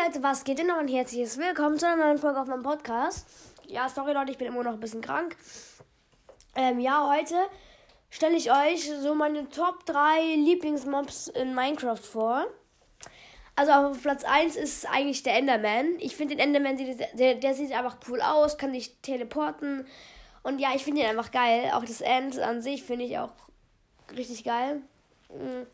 [0.00, 3.28] Was geht denn noch ein herzliches Willkommen zu einer neuen Folge auf meinem Podcast.
[3.66, 5.36] Ja, sorry Leute, ich bin immer noch ein bisschen krank.
[6.56, 7.34] Ähm, ja, heute
[8.08, 12.46] stelle ich euch so meine Top 3 Lieblingsmobs in Minecraft vor.
[13.56, 15.96] Also auf Platz 1 ist eigentlich der Enderman.
[15.98, 16.78] Ich finde den Enderman,
[17.12, 19.86] der, der sieht einfach cool aus, kann sich teleporten.
[20.42, 21.72] Und ja, ich finde ihn einfach geil.
[21.74, 23.32] Auch das End an sich finde ich auch
[24.16, 24.80] richtig geil.
[25.28, 25.66] Mm.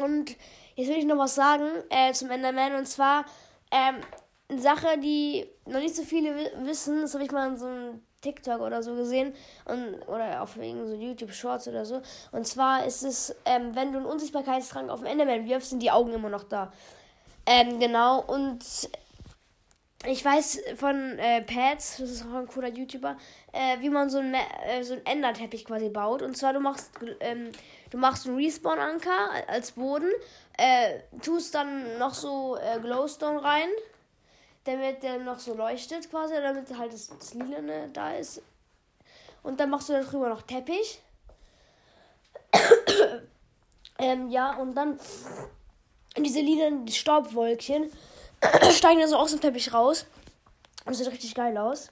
[0.00, 0.36] Und
[0.76, 2.74] jetzt will ich noch was sagen äh, zum Enderman.
[2.76, 3.24] Und zwar
[3.70, 3.96] ähm,
[4.48, 6.34] eine Sache, die noch nicht so viele
[6.64, 7.02] wissen.
[7.02, 9.34] Das habe ich mal in so einem TikTok oder so gesehen.
[9.64, 12.00] Und, oder auf so YouTube Shorts oder so.
[12.32, 15.90] Und zwar ist es, ähm, wenn du einen Unsichtbarkeitstrank auf den Enderman wirfst, sind die
[15.90, 16.72] Augen immer noch da.
[17.46, 18.20] Ähm, genau.
[18.20, 18.64] Und
[20.10, 23.18] ich weiß von äh, Pads, das ist auch ein cooler YouTuber,
[23.52, 26.22] äh, wie man so ein, äh, so Enderteppich quasi baut.
[26.22, 27.50] Und zwar, du machst, ähm,
[27.90, 30.10] du machst einen Respawn-Anker als Boden,
[30.56, 33.68] äh, tust dann noch so äh, Glowstone rein,
[34.64, 38.40] damit der noch so leuchtet quasi, damit halt das, das Lilane da ist.
[39.42, 41.02] Und dann machst du darüber noch Teppich.
[43.98, 44.98] ähm, ja, und dann
[46.16, 47.92] diese lilanen Staubwolkchen
[48.72, 50.06] steigen dann so aus dem Teppich raus.
[50.84, 51.90] Und sieht richtig geil aus.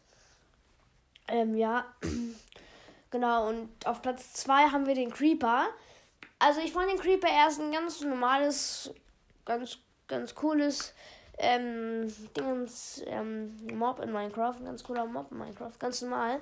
[1.28, 1.84] Ähm, ja.
[3.11, 5.67] genau, und auf Platz 2 haben wir den Creeper.
[6.39, 8.91] Also ich fand den Creeper erst ein ganz normales,
[9.44, 10.92] ganz, ganz cooles
[11.39, 14.56] ähm, Dingens, ähm, Mob in Minecraft.
[14.58, 16.41] Ein ganz cooler Mob in Minecraft, ganz normal.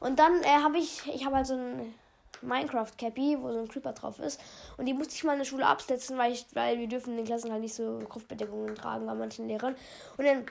[0.00, 1.94] Und dann äh, habe ich, ich habe halt so ein
[2.42, 4.40] Minecraft Cappy, wo so ein Creeper drauf ist.
[4.76, 7.16] Und die musste ich mal in der Schule absetzen, weil, ich, weil wir dürfen in
[7.18, 9.76] den Klassen halt nicht so Kopfbedeckungen tragen bei manchen Lehrern.
[10.16, 10.46] Und dann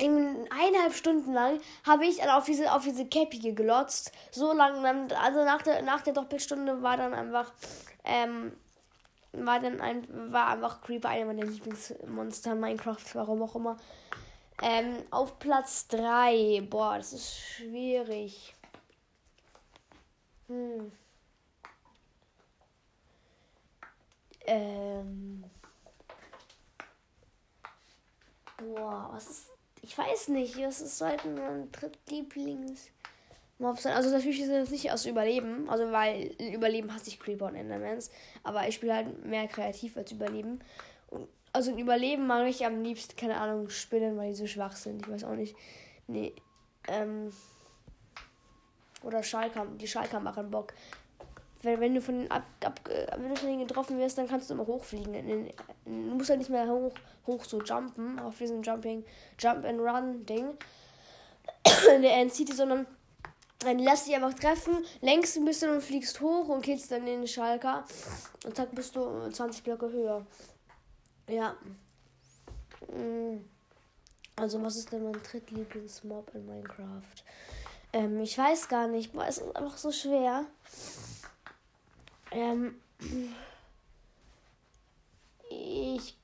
[0.00, 4.12] in eineinhalb Stunden lang habe ich dann auf diese, auf diese Cappy geglotzt.
[4.30, 7.52] So lange dann, also nach der, nach der Doppelstunde war dann einfach,
[8.04, 8.52] ähm,
[9.32, 13.76] war dann ein, war einfach Creeper einer meiner Lieblingsmonster in Minecraft, warum auch immer.
[14.62, 18.54] Ähm, auf Platz 3, boah, das ist schwierig.
[20.48, 20.92] Hm.
[24.50, 25.44] Ähm.
[28.58, 29.46] Boah, was ist.
[29.82, 32.88] Ich weiß nicht, was ist halt mein drittlieblings?
[33.58, 38.10] Also natürlich sind es nicht aus Überleben, also weil Überleben hasse ich Creeper und Endermans,
[38.42, 40.60] aber ich spiele halt mehr kreativ als Überleben.
[41.08, 45.02] Und also Überleben mag ich am liebsten, keine Ahnung, Spinnen, weil die so schwach sind.
[45.02, 45.54] Ich weiß auch nicht.
[46.06, 46.34] Nee.
[46.88, 47.32] Ähm.
[49.02, 50.74] Oder Schalker, die Schalker machen Bock
[51.62, 52.80] wenn, wenn du von den ab, ab,
[53.16, 55.14] wenn getroffen wirst, dann kannst du immer hochfliegen.
[55.14, 55.52] In, in,
[55.84, 56.92] du musst halt nicht mehr hoch,
[57.26, 59.04] hoch so jumpen auf diesem Jumping,
[59.38, 60.56] Jump and Run Ding
[61.94, 62.86] in der End-City, sondern
[63.60, 67.26] dann lässt dich einfach treffen, längst ein bisschen und fliegst hoch und killst dann den
[67.26, 67.84] Schalker.
[68.44, 70.26] Und zack, bist du 20 Blöcke höher.
[71.28, 71.56] Ja.
[72.88, 73.44] Mm.
[74.36, 77.22] Also, was ist denn mein drittlieblingsmob in Minecraft?
[77.92, 79.12] Ähm, ich weiß gar nicht.
[79.12, 80.46] Boah, es ist einfach so schwer.
[82.30, 82.80] Ähm,
[85.48, 86.16] ich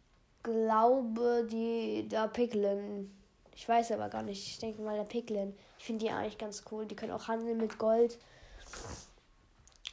[0.42, 3.12] glaube, die der Piglin.
[3.54, 4.46] Ich weiß aber gar nicht.
[4.46, 5.56] Ich denke mal, der Piglin.
[5.78, 6.86] Ich finde die eigentlich ganz cool.
[6.86, 8.18] Die können auch handeln mit Gold.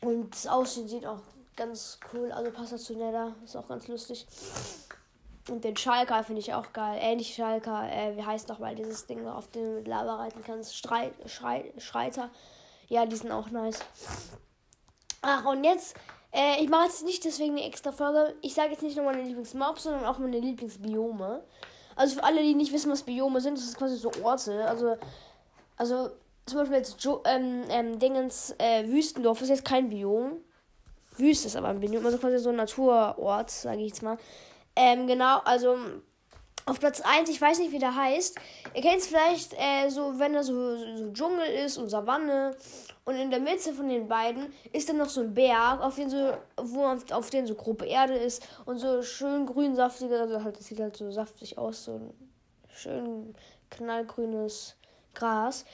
[0.01, 1.21] Und das Aussehen sieht auch
[1.55, 2.31] ganz cool.
[2.31, 3.33] Also passt dazu Nether.
[3.43, 4.27] Ist auch ganz lustig.
[5.49, 6.99] Und den Schalker finde ich auch geil.
[7.01, 7.89] Ähnlich Schalker.
[7.91, 10.75] Äh, wie heißt nochmal dieses Ding, auf dem du mit Lava reiten kannst?
[10.75, 12.29] Streit, Schrei, Schreiter.
[12.87, 13.79] Ja, die sind auch nice.
[15.25, 15.95] Ach, und jetzt,
[16.33, 18.35] äh, ich mache jetzt nicht deswegen eine extra Folge.
[18.41, 21.41] Ich sage jetzt nicht nur meine Lieblingsmobs, sondern auch meine Lieblingsbiome.
[21.95, 24.65] Also für alle, die nicht wissen, was Biome sind, das ist quasi so Orte.
[24.67, 24.97] Also,
[25.77, 26.09] also
[26.45, 30.41] zum Beispiel jetzt jo ähm, ähm, Dingens äh, Wüstendorf ist jetzt kein Biom.
[31.15, 34.17] Wüste ist aber ein Biom, also quasi so ein Naturort, sage ich jetzt mal.
[34.75, 35.77] Ähm, genau, also
[36.65, 38.37] auf Platz 1, ich weiß nicht, wie der heißt.
[38.73, 42.55] Ihr kennt es vielleicht äh, so, wenn da so, so Dschungel ist und Savanne
[43.05, 46.09] und in der Mitte von den beiden ist dann noch so ein Berg, auf den
[46.09, 50.43] so, wo auf, auf den so grobe Erde ist und so schön grün saftige, also
[50.43, 52.13] halt, das sieht halt so saftig aus, so ein
[52.69, 53.35] schön
[53.69, 54.75] knallgrünes
[55.13, 55.65] Gras.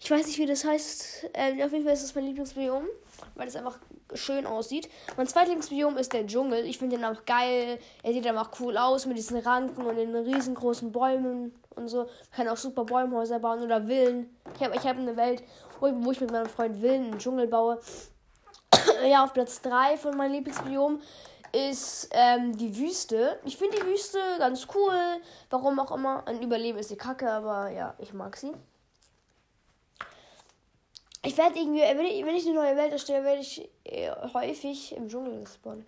[0.00, 1.30] Ich weiß nicht, wie das heißt.
[1.32, 2.86] Äh, auf jeden Fall ist das mein Lieblingsbiom,
[3.34, 3.78] weil es einfach
[4.14, 4.88] schön aussieht.
[5.16, 6.64] Mein zweitlieblingsbiom ist der Dschungel.
[6.64, 7.78] Ich finde den auch geil.
[8.02, 11.98] Er sieht einfach cool aus mit diesen Ranken und den riesengroßen Bäumen und so.
[11.98, 14.36] Man kann auch super Bäumhäuser bauen oder Villen.
[14.54, 15.42] Ich habe ich hab eine Welt,
[15.80, 17.80] wo, wo ich mit meinem Freund Villen einen Dschungel baue.
[19.06, 21.00] ja, auf Platz 3 von meinem Lieblingsbiom
[21.52, 23.38] ist ähm, die Wüste.
[23.44, 25.20] Ich finde die Wüste ganz cool.
[25.50, 26.26] Warum auch immer.
[26.26, 28.52] Ein Überleben ist die Kacke, aber ja, ich mag sie.
[31.24, 33.70] Ich werde irgendwie, wenn ich, wenn ich eine neue Welt erstelle, werde ich
[34.34, 35.86] häufig im Dschungel gespawnt.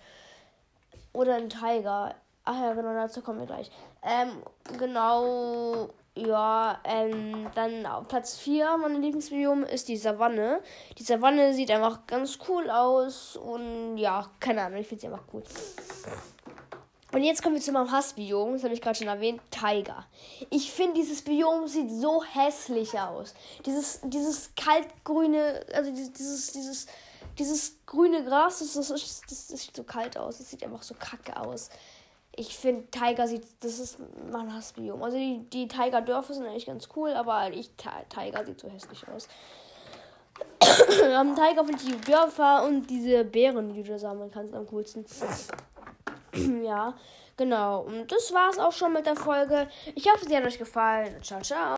[1.12, 2.15] Oder ein Tiger.
[2.45, 3.71] Ach ja, genau, dazu kommen wir gleich.
[4.03, 4.43] Ähm,
[4.79, 10.61] genau, ja, ähm, dann auf Platz 4, mein Lieblingsbiom, ist die Savanne.
[10.99, 15.25] Die Savanne sieht einfach ganz cool aus und ja, keine Ahnung, ich finde sie einfach
[15.33, 15.43] cool.
[17.15, 20.05] Und jetzt kommen wir zu meinem Hassbiom, das habe ich gerade schon erwähnt, Tiger.
[20.51, 23.35] Ich finde, dieses Biom sieht so hässlich aus.
[23.65, 26.12] Dieses, dieses kaltgrüne, also dieses,
[26.53, 26.87] dieses,
[27.39, 30.39] dieses grüne Gras, das, das, das, das sieht so kalt aus.
[30.39, 31.71] Das sieht einfach so kacke aus
[32.37, 33.99] ich finde, Tiger sieht, das ist
[34.31, 35.03] mein Hassbiom.
[35.03, 39.29] Also die, die Tiger-Dörfer sind eigentlich ganz cool, aber ich, Tiger sieht so hässlich aus.
[41.15, 45.05] Am Tiger finde ich die Dörfer und diese Bären, die du sammeln kannst, am coolsten.
[46.65, 46.95] ja,
[47.37, 47.83] genau.
[47.83, 49.69] Und das war's auch schon mit der Folge.
[49.95, 51.23] Ich hoffe, sie hat euch gefallen.
[51.23, 51.73] Ciao, ciao.